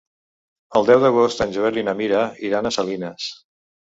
[0.77, 3.29] El deu d'agost en Joel i na Mira iran a Salines.